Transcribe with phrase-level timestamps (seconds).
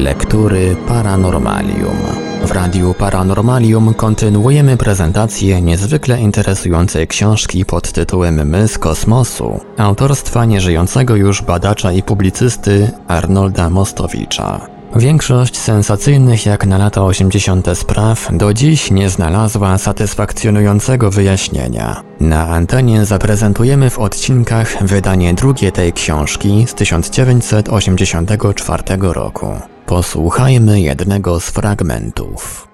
[0.00, 1.96] Lektury Paranormalium.
[2.44, 11.16] W Radiu Paranormalium kontynuujemy prezentację niezwykle interesującej książki pod tytułem My z kosmosu, autorstwa nieżyjącego
[11.16, 14.60] już badacza i publicysty Arnolda Mostowicza.
[14.96, 17.66] Większość sensacyjnych jak na lata 80.
[17.74, 22.02] spraw do dziś nie znalazła satysfakcjonującego wyjaśnienia.
[22.20, 29.46] Na antenie zaprezentujemy w odcinkach wydanie drugie tej książki z 1984 roku.
[29.90, 32.68] Posłuchajmy jednego z fragmentów.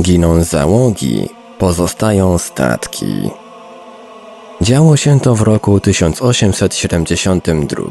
[0.00, 1.28] Giną załogi,
[1.58, 3.30] pozostają statki.
[4.60, 7.84] Działo się to w roku 1872.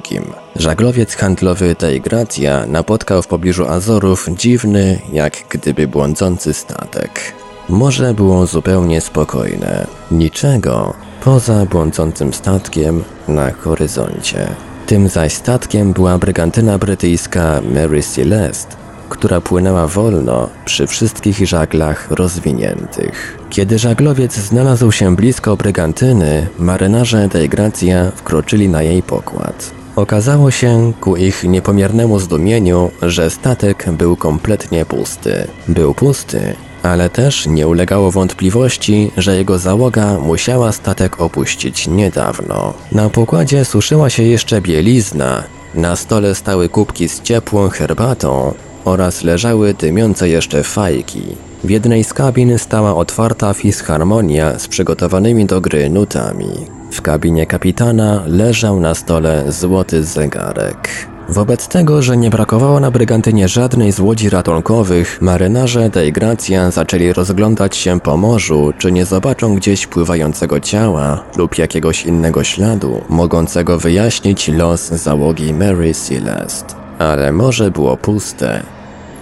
[0.55, 7.33] Żaglowiec handlowy Deigracja napotkał w pobliżu Azorów dziwny, jak gdyby błądzący statek.
[7.69, 9.87] Morze było zupełnie spokojne.
[10.11, 10.93] Niczego
[11.23, 14.70] poza błądzącym statkiem na horyzoncie.
[14.91, 18.75] Tym zaś statkiem była brygantyna brytyjska Mary Celeste,
[19.09, 23.37] która płynęła wolno przy wszystkich żaglach rozwiniętych.
[23.49, 29.71] Kiedy żaglowiec znalazł się blisko brygantyny, marynarze tej Gracja wkroczyli na jej pokład.
[29.95, 35.47] Okazało się, ku ich niepomiernemu zdumieniu, że statek był kompletnie pusty.
[35.67, 42.73] Był pusty, ale też nie ulegało wątpliwości, że jego załoga musiała statek opuścić niedawno.
[42.91, 45.43] Na pokładzie suszyła się jeszcze bielizna,
[45.75, 48.53] na stole stały kubki z ciepłą herbatą
[48.85, 51.21] oraz leżały dymiące jeszcze fajki.
[51.63, 56.49] W jednej z kabin stała otwarta fisharmonia z przygotowanymi do gry nutami.
[56.91, 61.10] W kabinie kapitana leżał na stole złoty zegarek.
[61.29, 67.13] Wobec tego, że nie brakowało na Brygantynie żadnej z łodzi ratunkowych, marynarze tej Gracja zaczęli
[67.13, 73.77] rozglądać się po morzu, czy nie zobaczą gdzieś pływającego ciała lub jakiegoś innego śladu, mogącego
[73.77, 76.75] wyjaśnić los załogi Mary Celeste.
[76.99, 78.63] Ale morze było puste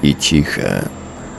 [0.04, 0.82] i ciche.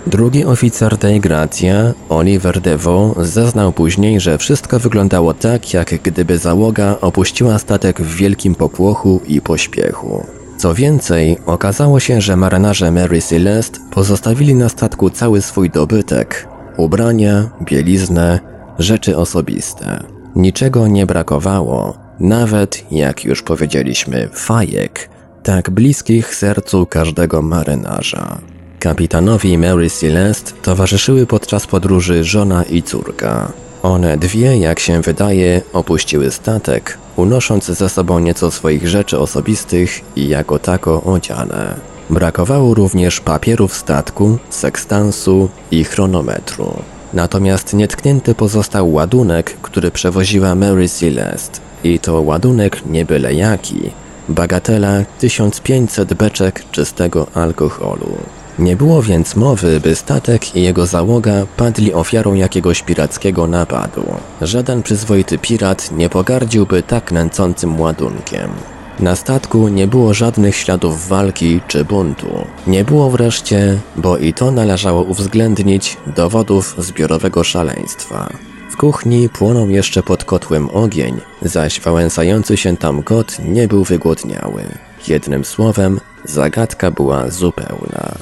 [0.07, 6.97] Drugi oficer tej Gracja, Oliver Devo, zeznał później, że wszystko wyglądało tak, jak gdyby załoga
[7.01, 10.40] opuściła statek w wielkim popłochu i pośpiechu.
[10.61, 17.51] Co więcej, okazało się, że marynarze Mary Celeste pozostawili na statku cały swój dobytek ubrania,
[17.63, 18.41] bieliznę,
[18.79, 20.05] rzeczy osobiste.
[20.37, 25.09] Niczego nie brakowało, nawet, jak już powiedzieliśmy, fajek,
[25.43, 28.39] tak bliskich sercu każdego marynarza.
[28.79, 33.53] Kapitanowi Mary Celeste towarzyszyły podczas podróży żona i córka.
[33.83, 40.29] One dwie, jak się wydaje, opuściły statek, unosząc ze sobą nieco swoich rzeczy osobistych i
[40.29, 41.75] jako tako odziane.
[42.11, 46.75] Brakowało również papierów statku, sekstansu i chronometru.
[47.15, 51.61] Natomiast nietknięty pozostał ładunek, który przewoziła Mary Celeste.
[51.85, 53.91] I to ładunek nie byle jaki.
[54.29, 58.17] Bagatela 1500 beczek czystego alkoholu.
[58.61, 64.05] Nie było więc mowy, by statek i jego załoga padli ofiarą jakiegoś pirackiego napadu.
[64.41, 68.51] Żaden przyzwoity pirat nie pogardziłby tak nęcącym ładunkiem.
[68.99, 72.47] Na statku nie było żadnych śladów walki czy buntu.
[72.67, 78.29] Nie było wreszcie, bo i to należało uwzględnić, dowodów zbiorowego szaleństwa.
[78.71, 84.65] W kuchni płonął jeszcze pod kotłem ogień, zaś wałęsający się tam kot nie był wygłodniały.
[85.09, 88.15] Jednym słowem, zagadka była zupełna.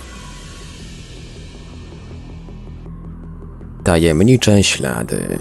[3.88, 5.38] Tajemnicze ślady.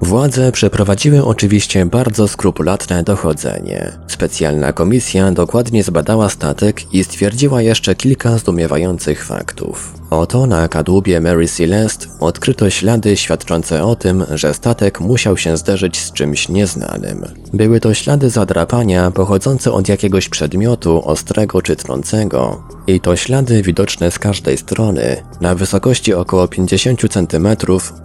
[0.00, 3.92] Władze przeprowadziły oczywiście bardzo skrupulatne dochodzenie.
[4.06, 9.94] Specjalna komisja dokładnie zbadała statek i stwierdziła jeszcze kilka zdumiewających faktów.
[10.10, 16.00] Oto na kadłubie Mary Celeste odkryto ślady świadczące o tym, że statek musiał się zderzyć
[16.00, 17.24] z czymś nieznanym.
[17.52, 22.62] Były to ślady zadrapania pochodzące od jakiegoś przedmiotu ostrego czy trącego.
[22.86, 27.48] I to ślady widoczne z każdej strony, na wysokości około 50 cm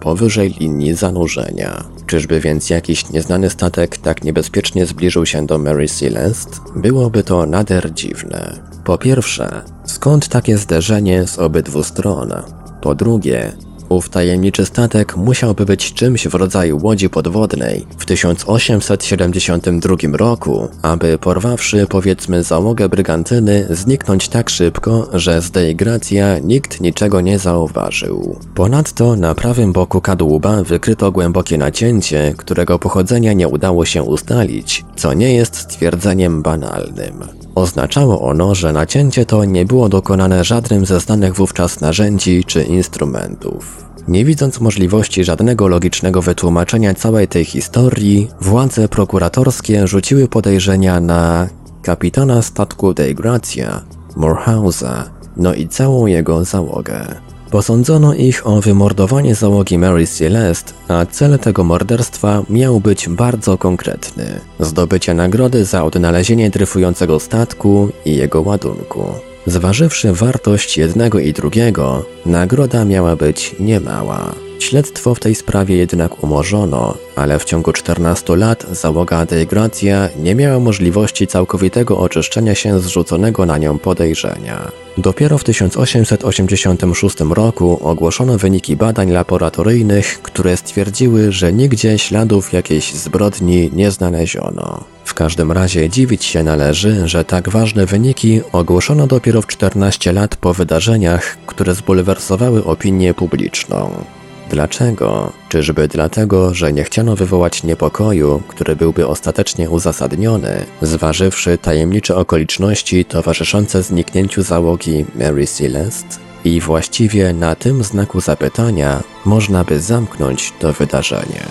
[0.00, 1.84] powyżej linii zanurzenia.
[2.06, 6.56] Czyżby więc jakiś nieznany statek tak niebezpiecznie zbliżył się do Mary Celeste?
[6.76, 8.73] Byłoby to nader dziwne.
[8.84, 12.32] Po pierwsze, skąd takie zderzenie z obydwu stron?
[12.80, 13.52] Po drugie,
[13.88, 21.86] ów tajemniczy statek musiałby być czymś w rodzaju łodzi podwodnej w 1872 roku, aby porwawszy
[21.86, 28.38] powiedzmy załogę brygantyny zniknąć tak szybko, że z Deigracja nikt niczego nie zauważył.
[28.54, 35.14] Ponadto na prawym boku kadłuba wykryto głębokie nacięcie, którego pochodzenia nie udało się ustalić, co
[35.14, 37.43] nie jest stwierdzeniem banalnym.
[37.54, 43.84] Oznaczało ono, że nacięcie to nie było dokonane żadnym ze znanych wówczas narzędzi czy instrumentów.
[44.08, 51.48] Nie widząc możliwości żadnego logicznego wytłumaczenia całej tej historii, władze prokuratorskie rzuciły podejrzenia na
[51.82, 53.82] kapitana statku Dei Gratia,
[54.16, 55.02] Morehouse'a,
[55.36, 57.06] no i całą jego załogę.
[57.54, 64.40] Posądzono ich o wymordowanie załogi Mary Celeste, a cel tego morderstwa miał być bardzo konkretny
[64.60, 69.04] zdobycie nagrody za odnalezienie dryfującego statku i jego ładunku.
[69.46, 74.34] Zważywszy wartość jednego i drugiego, nagroda miała być niemała.
[74.58, 80.34] Śledztwo w tej sprawie jednak umorzono, ale w ciągu 14 lat załoga De Gratia nie
[80.34, 84.72] miała możliwości całkowitego oczyszczenia się zrzuconego na nią podejrzenia.
[84.98, 93.70] Dopiero w 1886 roku ogłoszono wyniki badań laboratoryjnych, które stwierdziły, że nigdzie śladów jakiejś zbrodni
[93.72, 94.84] nie znaleziono.
[95.04, 100.36] W każdym razie dziwić się należy, że tak ważne wyniki ogłoszono dopiero w 14 lat
[100.36, 104.04] po wydarzeniach, które zbulwersowały opinię publiczną.
[104.50, 105.32] Dlaczego?
[105.48, 113.82] Czyżby dlatego, że nie chciano wywołać niepokoju, który byłby ostatecznie uzasadniony, zważywszy tajemnicze okoliczności towarzyszące
[113.82, 116.16] zniknięciu załogi Mary Celeste?
[116.44, 121.42] I właściwie na tym znaku zapytania można by zamknąć to wydarzenie.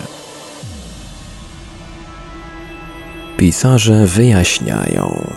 [3.38, 5.34] Pisarze wyjaśniają.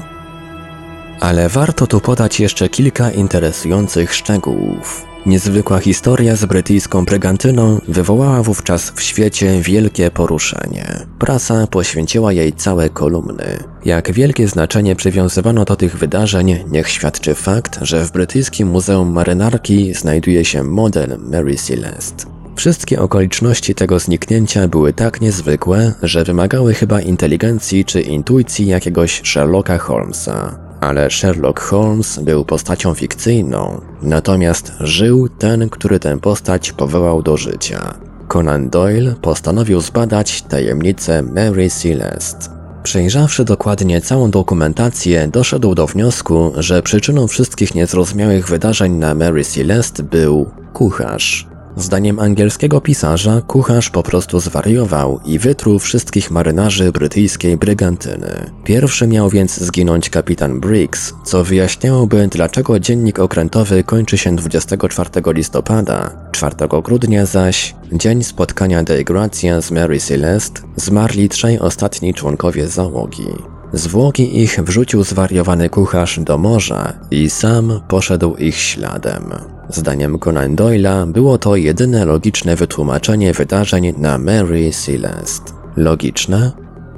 [1.20, 5.16] Ale warto tu podać jeszcze kilka interesujących szczegółów.
[5.26, 11.06] Niezwykła historia z brytyjską brygantyną wywołała wówczas w świecie wielkie poruszenie.
[11.19, 13.64] Prasa poświęciła jej całe kolumny.
[13.84, 19.94] Jak wielkie znaczenie przywiązywano do tych wydarzeń, niech świadczy fakt, że w brytyjskim Muzeum Marynarki
[19.94, 22.25] znajduje się model Mary Celeste.
[22.56, 29.78] Wszystkie okoliczności tego zniknięcia były tak niezwykłe, że wymagały chyba inteligencji czy intuicji jakiegoś Sherlocka
[29.78, 37.37] Holmesa ale Sherlock Holmes był postacią fikcyjną, natomiast żył ten, który tę postać powołał do
[37.37, 37.94] życia.
[38.28, 42.56] Conan Doyle postanowił zbadać tajemnicę Mary Celeste.
[42.82, 50.02] Przejrzawszy dokładnie całą dokumentację, doszedł do wniosku, że przyczyną wszystkich niezrozumiałych wydarzeń na Mary Celeste
[50.02, 51.56] był kucharz.
[51.76, 58.50] Zdaniem angielskiego pisarza, kucharz po prostu zwariował i wytruł wszystkich marynarzy brytyjskiej brygantyny.
[58.64, 66.11] Pierwszy miał więc zginąć kapitan Briggs, co wyjaśniałoby, dlaczego dziennik okrętowy kończy się 24 listopada,
[66.32, 73.28] 4 grudnia zaś, dzień spotkania De Gracia z Mary Celeste, zmarli trzej ostatni członkowie załogi.
[73.73, 79.56] Zwłoki ich wrzucił zwariowany kucharz do morza i sam poszedł ich śladem.
[79.69, 85.53] Zdaniem Conan Doyle'a było to jedyne logiczne wytłumaczenie wydarzeń na Mary Celeste.
[85.77, 86.53] Logiczne?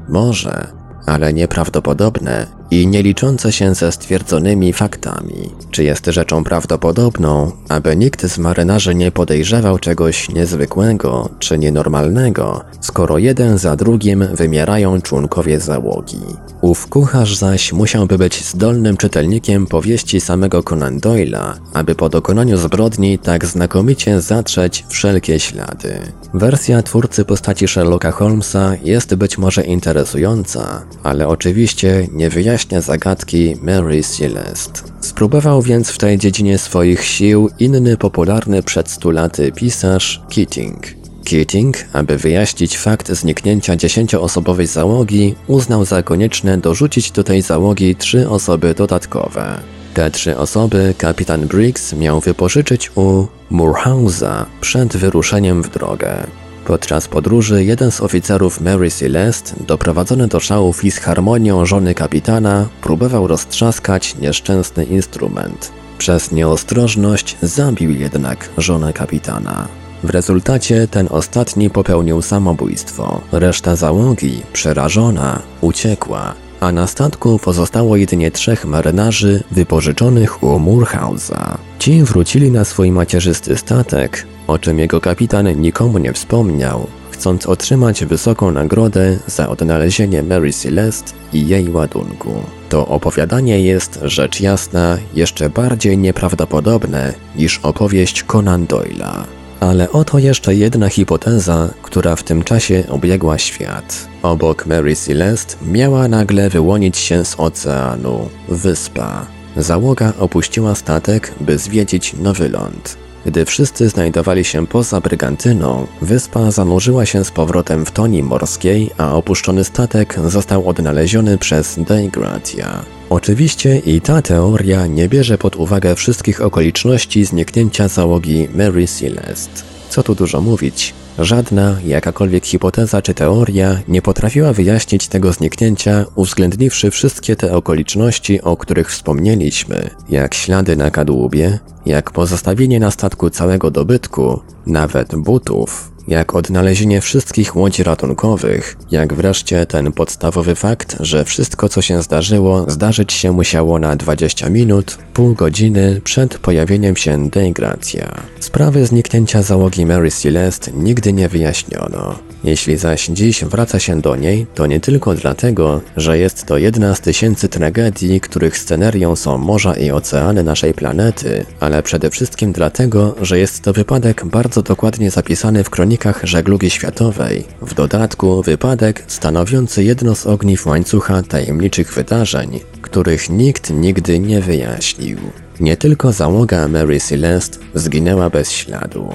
[0.09, 0.67] Może,
[1.07, 5.51] ale nieprawdopodobne i nie liczące się ze stwierdzonymi faktami.
[5.71, 13.19] Czy jest rzeczą prawdopodobną, aby nikt z marynarzy nie podejrzewał czegoś niezwykłego czy nienormalnego, skoro
[13.19, 16.21] jeden za drugim wymierają członkowie załogi?
[16.61, 23.19] Ów kucharz zaś musiałby być zdolnym czytelnikiem powieści samego Conan Doyle'a, aby po dokonaniu zbrodni
[23.19, 25.99] tak znakomicie zatrzeć wszelkie ślady.
[26.35, 33.57] Wersja twórcy postaci Sherlocka Holmesa jest być może interesująca, ale oczywiście nie wyjaśnia wyjaśnia zagadki
[33.63, 34.83] Mary Celeste.
[35.01, 40.87] Spróbował więc w tej dziedzinie swoich sił inny popularny przed laty pisarz Keating.
[41.25, 48.29] Keating, aby wyjaśnić fakt zniknięcia dziesięcioosobowej załogi, uznał za konieczne dorzucić do tej załogi trzy
[48.29, 49.61] osoby dodatkowe.
[49.95, 56.27] Te trzy osoby kapitan Briggs miał wypożyczyć u Moorhouse'a przed wyruszeniem w drogę.
[56.69, 64.17] Podczas podróży jeden z oficerów Mary Celeste, doprowadzony do szału fisharmonią żony kapitana, próbował roztrzaskać
[64.17, 65.73] nieszczęsny instrument.
[65.99, 69.69] Przez nieostrożność zabił jednak żonę kapitana.
[70.03, 73.21] W rezultacie ten ostatni popełnił samobójstwo.
[73.33, 81.57] Reszta załogi, przerażona, uciekła, a na statku pozostało jedynie trzech marynarzy wypożyczonych u Moorhouse'a.
[81.79, 88.05] Ci wrócili na swój macierzysty statek, o czym jego kapitan nikomu nie wspomniał, chcąc otrzymać
[88.05, 92.35] wysoką nagrodę za odnalezienie Mary Celeste i jej ładunku.
[92.69, 99.25] To opowiadanie jest, rzecz jasna, jeszcze bardziej nieprawdopodobne niż opowieść Conan Doyle'a.
[99.61, 104.09] Ale oto jeszcze jedna hipoteza, która w tym czasie obiegła świat.
[104.23, 109.27] Obok Mary Celeste miała nagle wyłonić się z oceanu wyspa.
[109.57, 113.08] Załoga opuściła statek, by zwiedzić nowy ląd.
[113.29, 119.15] Gdy wszyscy znajdowali się poza Brygantyną, wyspa zanurzyła się z powrotem w toni morskiej, a
[119.15, 122.85] opuszczony statek został odnaleziony przez Dei Gratia.
[123.11, 129.63] Oczywiście i ta teoria nie bierze pod uwagę wszystkich okoliczności zniknięcia załogi Mary Celeste.
[129.91, 136.91] Co tu dużo mówić, Żadna, jakakolwiek hipoteza czy teoria nie potrafiła wyjaśnić tego zniknięcia, uwzględniwszy
[136.91, 143.71] wszystkie te okoliczności, o których wspomnieliśmy, jak ślady na kadłubie, jak pozostawienie na statku całego
[143.71, 151.69] dobytku, nawet butów, jak odnalezienie wszystkich łodzi ratunkowych, jak wreszcie ten podstawowy fakt, że wszystko
[151.69, 158.15] co się zdarzyło, zdarzyć się musiało na 20 minut, pół godziny przed pojawieniem się Deigracja.
[158.41, 160.73] Sprawy zniknięcia załogi Mary Celeste
[161.09, 162.19] nigdy nie wyjaśniono.
[162.45, 166.95] Jeśli zaś dziś wraca się do niej, to nie tylko dlatego, że jest to jedna
[166.95, 173.15] z tysięcy tragedii, których scenerią są morza i oceany naszej planety, ale przede wszystkim dlatego,
[173.23, 177.45] że jest to wypadek bardzo dokładnie zapisany w kronikach żeglugi światowej.
[177.63, 185.19] W dodatku wypadek stanowiący jedno z ogniw łańcucha tajemniczych wydarzeń, których nikt nigdy nie wyjaśnił.
[185.61, 189.09] Nie tylko załoga Mary Celeste zginęła bez śladu.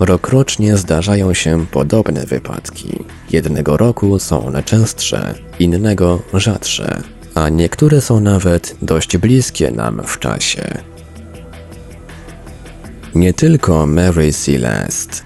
[0.00, 3.04] Rokrocznie zdarzają się podobne wypadki.
[3.30, 7.02] Jednego roku są one częstsze, innego rzadsze,
[7.34, 10.82] a niektóre są nawet dość bliskie nam w czasie.
[13.14, 15.16] Nie tylko Mary Celeste.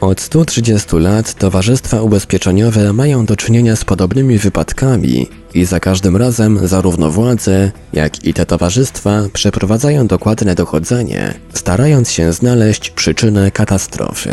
[0.00, 6.68] Od 130 lat towarzystwa ubezpieczeniowe mają do czynienia z podobnymi wypadkami i za każdym razem
[6.68, 14.30] zarówno władze, jak i te towarzystwa przeprowadzają dokładne dochodzenie, starając się znaleźć przyczynę katastrofy.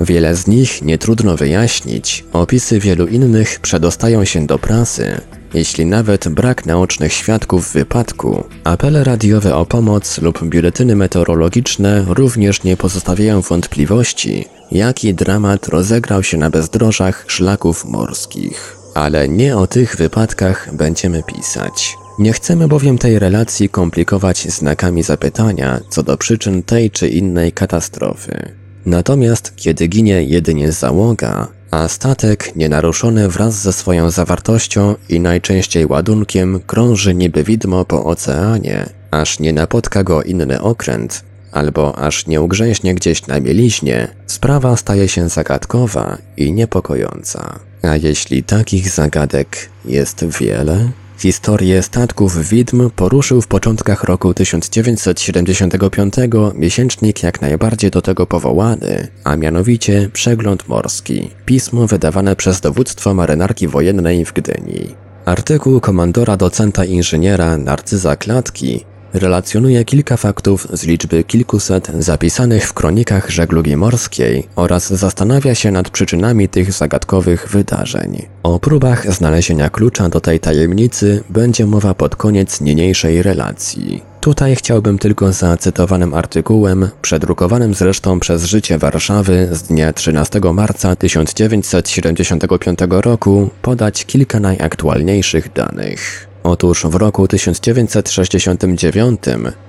[0.00, 5.20] Wiele z nich nie trudno wyjaśnić, opisy wielu innych przedostają się do prasy,
[5.54, 12.76] jeśli nawet brak naocznych świadków wypadku, apele radiowe o pomoc lub biuletyny meteorologiczne również nie
[12.76, 18.77] pozostawiają wątpliwości, jaki dramat rozegrał się na bezdrożach szlaków morskich.
[18.98, 21.96] Ale nie o tych wypadkach będziemy pisać.
[22.18, 28.52] Nie chcemy bowiem tej relacji komplikować znakami zapytania co do przyczyn tej czy innej katastrofy.
[28.86, 36.60] Natomiast kiedy ginie jedynie załoga, a statek nienaruszony wraz ze swoją zawartością i najczęściej ładunkiem
[36.66, 42.94] krąży niby widmo po oceanie, aż nie napotka go inny okręt, albo aż nie ugrzęśnie
[42.94, 47.67] gdzieś na mieliźnie, sprawa staje się zagadkowa i niepokojąca.
[47.82, 50.90] A jeśli takich zagadek jest wiele?
[51.18, 56.14] Historię statków widm poruszył w początkach roku 1975
[56.54, 63.68] miesięcznik jak najbardziej do tego powołany, a mianowicie Przegląd Morski, pismo wydawane przez dowództwo marynarki
[63.68, 64.94] wojennej w Gdyni.
[65.24, 68.84] Artykuł komandora docenta inżyniera Narcyza Klatki
[69.18, 75.90] relacjonuje kilka faktów z liczby kilkuset zapisanych w kronikach żeglugi morskiej oraz zastanawia się nad
[75.90, 78.26] przyczynami tych zagadkowych wydarzeń.
[78.42, 84.02] O próbach znalezienia klucza do tej tajemnicy będzie mowa pod koniec niniejszej relacji.
[84.20, 90.96] Tutaj chciałbym tylko za cytowanym artykułem, przedrukowanym zresztą przez Życie Warszawy z dnia 13 marca
[90.96, 96.27] 1975 roku, podać kilka najaktualniejszych danych.
[96.42, 99.20] Otóż w roku 1969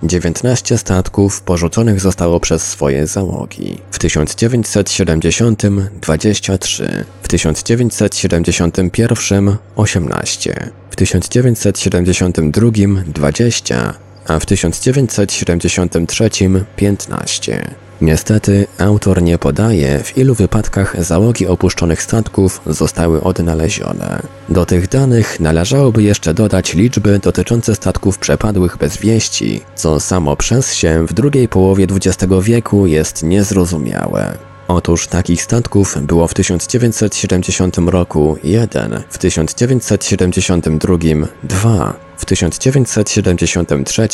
[0.03, 3.77] 19 statków porzuconych zostało przez swoje załogi.
[3.91, 5.61] W 1970
[6.01, 12.71] 23, w 1971 18, w 1972
[13.05, 13.93] 20,
[14.27, 16.29] a w 1973
[16.75, 17.88] 15.
[18.01, 24.21] Niestety, autor nie podaje, w ilu wypadkach załogi opuszczonych statków zostały odnalezione.
[24.49, 30.73] Do tych danych należałoby jeszcze dodać liczby dotyczące statków przepadłych bez wieści, co samo przez
[30.73, 34.37] się w drugiej połowie XX wieku jest niezrozumiałe.
[34.67, 40.97] Otóż takich statków było w 1970 roku 1, w 1972
[41.43, 44.07] 2, w 1973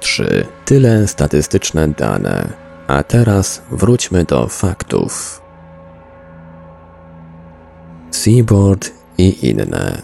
[0.00, 0.46] 3.
[0.64, 2.67] Tyle statystyczne dane.
[2.88, 5.40] A teraz wróćmy do faktów.
[8.10, 10.02] Seaboard i inne.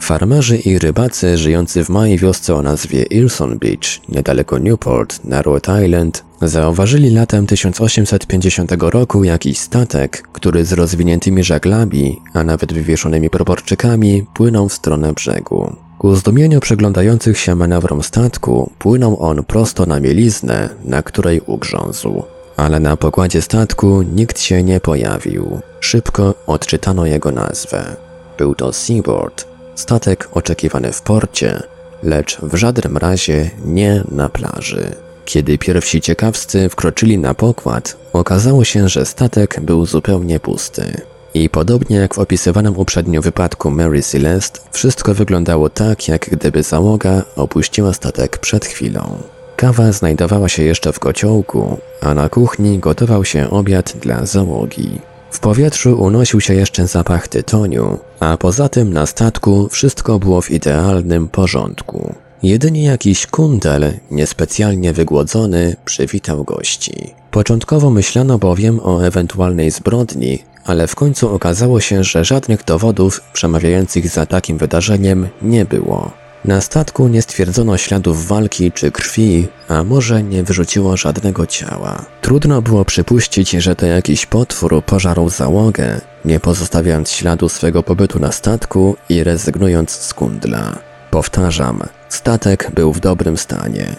[0.00, 5.84] Farmerzy i rybacy żyjący w małej wiosce o nazwie Ilson Beach, niedaleko Newport, na Rhode
[5.84, 14.26] Island, zauważyli latem 1850 roku jakiś statek, który z rozwiniętymi żaglami, a nawet wywieszonymi proporczykami,
[14.34, 15.76] płynął w stronę brzegu.
[16.02, 22.22] Ku zdumieniu przeglądających się manewrom statku, płynął on prosto na mieliznę, na której ugrzązł.
[22.56, 25.60] Ale na pokładzie statku nikt się nie pojawił.
[25.80, 27.96] Szybko odczytano jego nazwę.
[28.38, 31.62] Był to Seaboard, statek oczekiwany w porcie,
[32.02, 34.94] lecz w żadnym razie nie na plaży.
[35.24, 41.00] Kiedy pierwsi ciekawscy wkroczyli na pokład, okazało się, że statek był zupełnie pusty.
[41.34, 47.22] I podobnie jak w opisywanym uprzednio wypadku Mary Celeste, wszystko wyglądało tak, jak gdyby załoga
[47.36, 49.18] opuściła statek przed chwilą.
[49.56, 55.00] Kawa znajdowała się jeszcze w kociołku, a na kuchni gotował się obiad dla załogi.
[55.30, 60.50] W powietrzu unosił się jeszcze zapach tytoniu, a poza tym na statku wszystko było w
[60.50, 62.14] idealnym porządku.
[62.42, 67.14] Jedynie jakiś kundel, niespecjalnie wygłodzony, przywitał gości.
[67.30, 74.08] Początkowo myślano bowiem o ewentualnej zbrodni, ale w końcu okazało się, że żadnych dowodów przemawiających
[74.08, 76.10] za takim wydarzeniem nie było.
[76.44, 82.04] Na statku nie stwierdzono śladów walki czy krwi, a może nie wyrzuciło żadnego ciała.
[82.20, 88.32] Trudno było przypuścić, że to jakiś potwór pożarł załogę, nie pozostawiając śladu swego pobytu na
[88.32, 90.78] statku i rezygnując z kundla.
[91.10, 93.96] Powtarzam, statek był w dobrym stanie.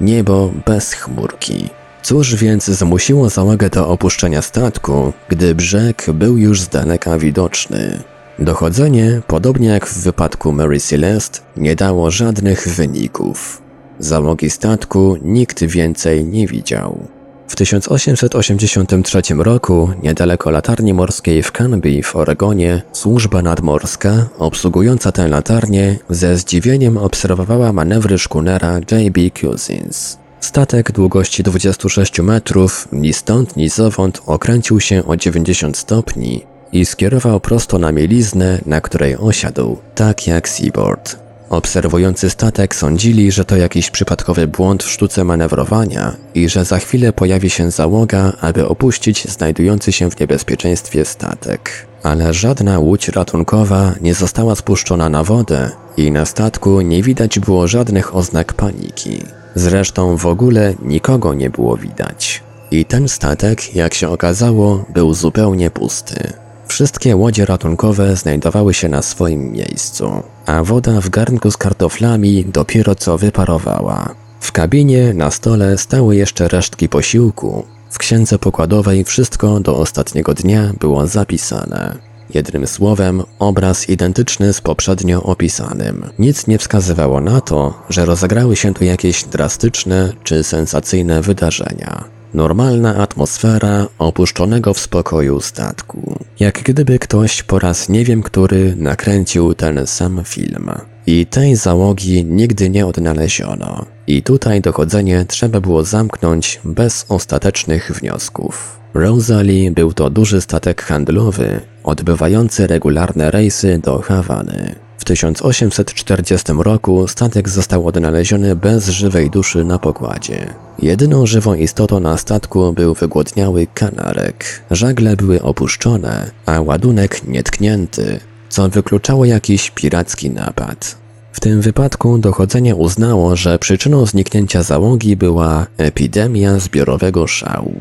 [0.00, 1.77] Niebo bez chmurki.
[2.02, 8.02] Cóż więc zmusiło załogę do opuszczenia statku, gdy brzeg był już z daleka widoczny?
[8.38, 13.62] Dochodzenie, podobnie jak w wypadku Mary Celeste, nie dało żadnych wyników.
[13.98, 17.08] Załogi statku nikt więcej nie widział.
[17.48, 25.96] W 1883 roku, niedaleko latarni morskiej w Canby w Oregonie, służba nadmorska, obsługująca tę latarnię,
[26.10, 29.20] ze zdziwieniem obserwowała manewry szkunera J.B.
[29.40, 30.18] Cousins.
[30.40, 36.42] Statek długości 26 metrów, ni stąd ni zowąd okręcił się o 90 stopni
[36.72, 41.28] i skierował prosto na mieliznę, na której osiadł, tak jak Seaboard.
[41.50, 47.12] Obserwujący statek sądzili, że to jakiś przypadkowy błąd w sztuce manewrowania i że za chwilę
[47.12, 51.86] pojawi się załoga, aby opuścić znajdujący się w niebezpieczeństwie statek.
[52.02, 57.68] Ale żadna łódź ratunkowa nie została spuszczona na wodę i na statku nie widać było
[57.68, 59.22] żadnych oznak paniki.
[59.58, 62.42] Zresztą w ogóle nikogo nie było widać.
[62.70, 66.32] I ten statek, jak się okazało, był zupełnie pusty.
[66.66, 70.10] Wszystkie łodzie ratunkowe znajdowały się na swoim miejscu,
[70.46, 74.14] a woda w garnku z kartoflami dopiero co wyparowała.
[74.40, 77.64] W kabinie na stole stały jeszcze resztki posiłku.
[77.90, 82.07] W księdze pokładowej wszystko do ostatniego dnia było zapisane.
[82.34, 86.04] Jednym słowem, obraz identyczny z poprzednio opisanym.
[86.18, 92.04] Nic nie wskazywało na to, że rozegrały się tu jakieś drastyczne czy sensacyjne wydarzenia.
[92.34, 96.18] Normalna atmosfera opuszczonego w spokoju statku.
[96.40, 100.70] Jak gdyby ktoś po raz nie wiem który nakręcił ten sam film.
[101.06, 103.86] I tej załogi nigdy nie odnaleziono.
[104.06, 108.77] I tutaj dochodzenie trzeba było zamknąć bez ostatecznych wniosków.
[108.94, 114.74] Rosalie był to duży statek handlowy, odbywający regularne rejsy do Hawany.
[114.98, 120.54] W 1840 roku statek został odnaleziony bez żywej duszy na pokładzie.
[120.78, 124.62] Jedyną żywą istotą na statku był wygłodniały kanarek.
[124.70, 130.98] Żagle były opuszczone, a ładunek nietknięty, co wykluczało jakiś piracki napad.
[131.32, 137.74] W tym wypadku dochodzenie uznało, że przyczyną zniknięcia załogi była epidemia zbiorowego szału.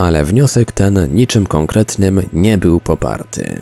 [0.00, 3.60] Ale wniosek ten niczym konkretnym nie był poparty.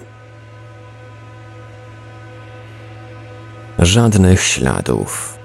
[3.78, 5.38] Żadnych śladów.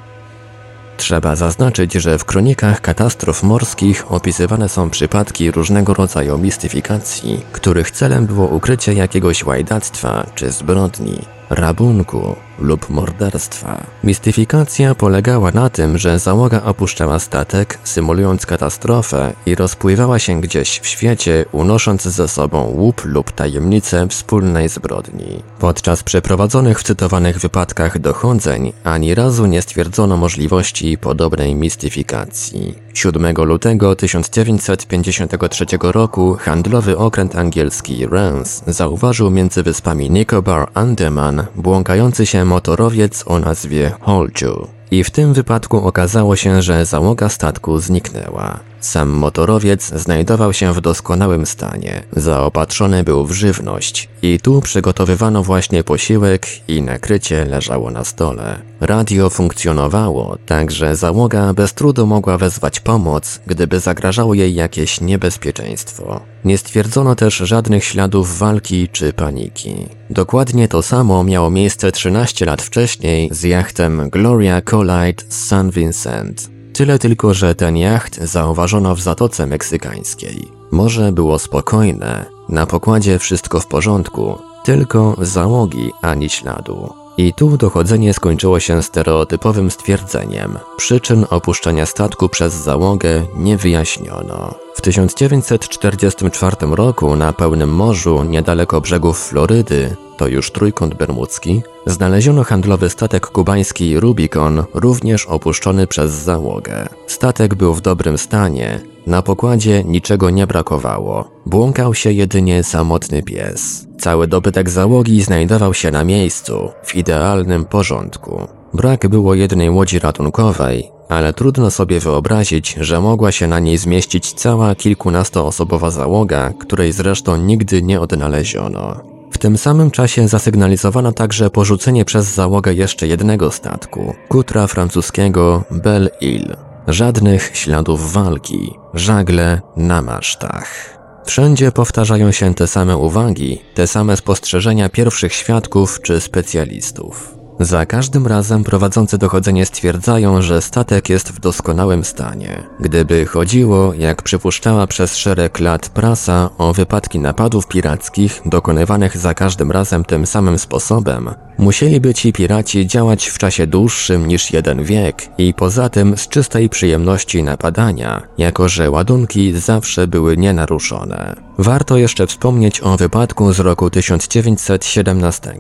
[0.98, 8.26] Trzeba zaznaczyć, że w kronikach katastrof morskich opisywane są przypadki różnego rodzaju mistyfikacji, których celem
[8.26, 13.84] było ukrycie jakiegoś łajdactwa czy zbrodni, rabunku, lub morderstwa.
[14.04, 20.88] Mistyfikacja polegała na tym, że załoga opuszczała statek, symulując katastrofę i rozpływała się gdzieś w
[20.88, 25.44] świecie, unosząc ze sobą łup lub tajemnicę wspólnej zbrodni.
[25.60, 32.76] Podczas przeprowadzonych w cytowanych wypadkach dochodzeń ani razu nie stwierdzono możliwości podobnej mistyfikacji.
[32.94, 42.46] 7 lutego 1953 roku handlowy okręt angielski Rance zauważył między wyspami Nicobar Andaman błąkający się
[42.54, 44.68] motorowiec o nazwie Holju.
[44.92, 48.60] I w tym wypadku okazało się, że załoga statku zniknęła.
[48.84, 52.04] Sam motorowiec znajdował się w doskonałym stanie.
[52.12, 58.62] Zaopatrzony był w żywność i tu przygotowywano właśnie posiłek i nakrycie leżało na stole.
[58.82, 66.22] Radio funkcjonowało, także załoga bez trudu mogła wezwać pomoc, gdyby zagrażało jej jakieś niebezpieczeństwo.
[66.46, 69.76] Nie stwierdzono też żadnych śladów walki czy paniki.
[70.10, 76.53] Dokładnie to samo miało miejsce 13 lat wcześniej z jachtem Gloria Collide z San Vincent.
[76.74, 80.48] Tyle tylko, że ten jacht zauważono w Zatoce Meksykańskiej.
[80.72, 86.94] Morze było spokojne, na pokładzie wszystko w porządku, tylko załogi ani śladu.
[87.18, 90.60] I tu dochodzenie skończyło się stereotypowym stwierdzeniem.
[90.78, 94.63] Przyczyn opuszczenia statku przez załogę nie wyjaśniono.
[94.84, 102.90] W 1944 roku na pełnym morzu, niedaleko brzegów Florydy, to już trójkąt bermudzki, znaleziono handlowy
[102.90, 106.88] statek kubański Rubicon, również opuszczony przez załogę.
[107.08, 111.32] Statek był w dobrym stanie, na pokładzie niczego nie brakowało.
[111.46, 113.88] Błąkał się jedynie samotny pies.
[114.00, 118.63] Cały dobytek załogi znajdował się na miejscu, w idealnym porządku.
[118.74, 124.34] Brak było jednej łodzi ratunkowej, ale trudno sobie wyobrazić, że mogła się na niej zmieścić
[124.34, 129.02] cała kilkunastoosobowa załoga, której zresztą nigdy nie odnaleziono.
[129.32, 136.10] W tym samym czasie zasygnalizowano także porzucenie przez załogę jeszcze jednego statku, kutra francuskiego Belle
[136.22, 136.58] Ile.
[136.88, 140.98] Żadnych śladów walki, żagle na masztach.
[141.26, 147.43] Wszędzie powtarzają się te same uwagi, te same spostrzeżenia pierwszych świadków czy specjalistów.
[147.64, 152.64] Za każdym razem prowadzący dochodzenie stwierdzają, że statek jest w doskonałym stanie.
[152.80, 159.72] Gdyby chodziło, jak przypuszczała przez szereg lat prasa, o wypadki napadów pirackich dokonywanych za każdym
[159.72, 165.54] razem tym samym sposobem, musieliby ci piraci działać w czasie dłuższym niż jeden wiek i
[165.54, 171.36] poza tym z czystej przyjemności napadania, jako że ładunki zawsze były nienaruszone.
[171.58, 175.54] Warto jeszcze wspomnieć o wypadku z roku 1917.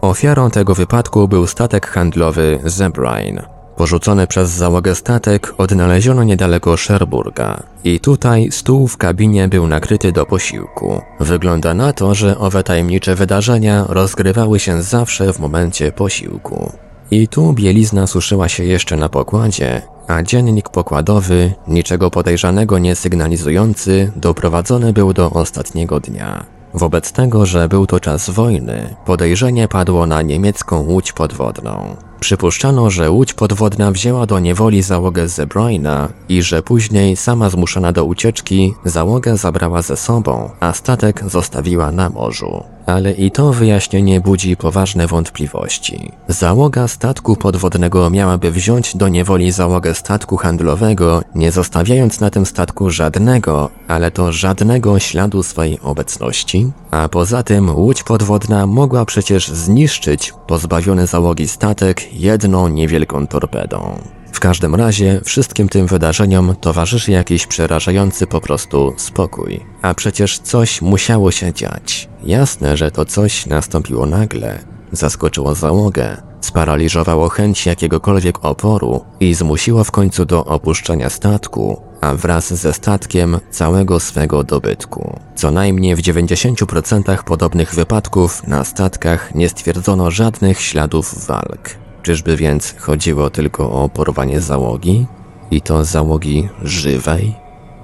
[0.00, 3.53] Ofiarą tego wypadku był statek handlowy Zebrine.
[3.76, 10.26] Porzucony przez załogę statek odnaleziono niedaleko Sherburga i tutaj stół w kabinie był nakryty do
[10.26, 11.02] posiłku.
[11.20, 16.72] Wygląda na to, że owe tajemnicze wydarzenia rozgrywały się zawsze w momencie posiłku.
[17.10, 24.12] I tu bielizna suszyła się jeszcze na pokładzie, a dziennik pokładowy, niczego podejrzanego nie sygnalizujący,
[24.16, 26.46] doprowadzony był do ostatniego dnia.
[26.74, 31.96] Wobec tego, że był to czas wojny, podejrzenie padło na niemiecką łódź podwodną.
[32.24, 38.04] Przypuszczano, że łódź podwodna wzięła do niewoli załogę Zebrina i że później, sama zmuszona do
[38.04, 42.73] ucieczki, załogę zabrała ze sobą, a statek zostawiła na morzu.
[42.86, 46.12] Ale i to wyjaśnienie budzi poważne wątpliwości.
[46.28, 52.90] Załoga statku podwodnego miałaby wziąć do niewoli załogę statku handlowego, nie zostawiając na tym statku
[52.90, 56.72] żadnego, ale to żadnego śladu swojej obecności?
[56.90, 63.98] A poza tym łódź podwodna mogła przecież zniszczyć pozbawiony załogi statek jedną niewielką torpedą.
[64.34, 69.60] W każdym razie wszystkim tym wydarzeniom towarzyszy jakiś przerażający po prostu spokój.
[69.82, 72.08] A przecież coś musiało się dziać.
[72.24, 74.58] Jasne, że to coś nastąpiło nagle,
[74.92, 82.54] zaskoczyło załogę, sparaliżowało chęć jakiegokolwiek oporu i zmusiło w końcu do opuszczenia statku, a wraz
[82.54, 85.20] ze statkiem całego swego dobytku.
[85.34, 91.83] Co najmniej w 90% podobnych wypadków na statkach nie stwierdzono żadnych śladów walk.
[92.04, 95.06] Czyżby więc chodziło tylko o porwanie załogi?
[95.50, 97.34] I to załogi żywej?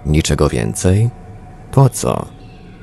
[0.06, 1.11] Niczego więcej?
[1.72, 2.26] Po co?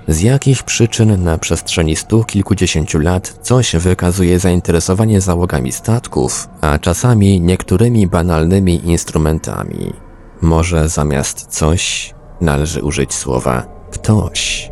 [0.07, 7.41] Z jakich przyczyn na przestrzeni stu kilkudziesięciu lat coś wykazuje zainteresowanie załogami statków, a czasami
[7.41, 9.93] niektórymi banalnymi instrumentami?
[10.41, 14.71] Może zamiast coś należy użyć słowa ktoś.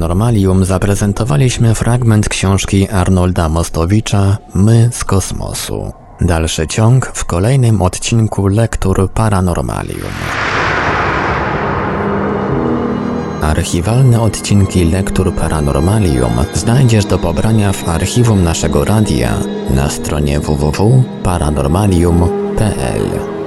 [0.00, 5.92] Paranormalium zaprezentowaliśmy fragment książki Arnolda Mostowicza My z kosmosu.
[6.20, 10.10] Dalszy ciąg w kolejnym odcinku Lektur Paranormalium.
[13.42, 19.34] Archiwalne odcinki Lektur Paranormalium znajdziesz do pobrania w archiwum naszego radia
[19.70, 23.39] na stronie www.paranormalium.pl.